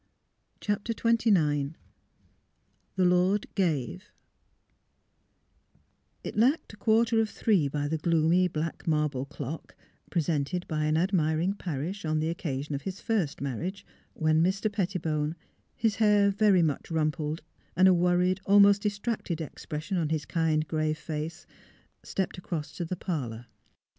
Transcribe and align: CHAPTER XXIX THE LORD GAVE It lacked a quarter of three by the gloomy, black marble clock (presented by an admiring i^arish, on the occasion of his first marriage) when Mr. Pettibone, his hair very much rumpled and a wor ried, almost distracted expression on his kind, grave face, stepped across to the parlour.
CHAPTER 0.61 0.93
XXIX 0.95 1.75
THE 2.95 3.05
LORD 3.05 3.45
GAVE 3.53 4.05
It 6.23 6.35
lacked 6.35 6.73
a 6.73 6.75
quarter 6.75 7.21
of 7.21 7.29
three 7.29 7.67
by 7.67 7.87
the 7.87 7.99
gloomy, 7.99 8.47
black 8.47 8.87
marble 8.87 9.25
clock 9.27 9.75
(presented 10.09 10.67
by 10.67 10.85
an 10.85 10.97
admiring 10.97 11.53
i^arish, 11.53 12.03
on 12.03 12.17
the 12.19 12.29
occasion 12.31 12.73
of 12.73 12.81
his 12.81 12.99
first 12.99 13.41
marriage) 13.41 13.85
when 14.15 14.41
Mr. 14.41 14.73
Pettibone, 14.73 15.35
his 15.75 15.97
hair 15.97 16.31
very 16.31 16.63
much 16.63 16.89
rumpled 16.89 17.43
and 17.75 17.87
a 17.87 17.93
wor 17.93 18.17
ried, 18.17 18.41
almost 18.47 18.81
distracted 18.81 19.39
expression 19.39 19.97
on 19.97 20.09
his 20.09 20.25
kind, 20.25 20.67
grave 20.67 20.97
face, 20.97 21.45
stepped 22.01 22.39
across 22.39 22.71
to 22.71 22.83
the 22.85 22.95
parlour. 22.97 23.45